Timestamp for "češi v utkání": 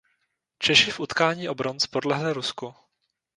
0.59-1.49